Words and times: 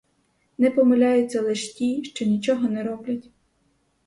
Не 0.57 0.71
помиляються 0.71 1.41
лиш 1.41 1.69
ті 1.73 2.03
що 2.03 2.25
нічого 2.25 2.69
не 2.69 2.83
роблять. 2.83 3.29